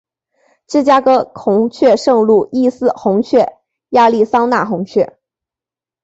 [0.65, 3.59] 芝加哥红雀圣路易斯红雀
[3.89, 5.19] 亚利桑那红雀